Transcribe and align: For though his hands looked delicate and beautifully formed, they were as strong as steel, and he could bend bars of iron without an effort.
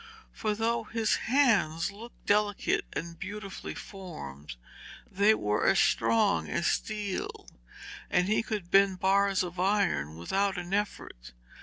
For 0.33 0.55
though 0.55 0.85
his 0.85 1.13
hands 1.29 1.91
looked 1.91 2.25
delicate 2.25 2.85
and 2.93 3.19
beautifully 3.19 3.75
formed, 3.75 4.55
they 5.11 5.35
were 5.35 5.67
as 5.67 5.77
strong 5.79 6.49
as 6.49 6.65
steel, 6.65 7.47
and 8.09 8.25
he 8.27 8.41
could 8.41 8.71
bend 8.71 8.99
bars 8.99 9.43
of 9.43 9.59
iron 9.59 10.15
without 10.15 10.57
an 10.57 10.73
effort. 10.73 11.33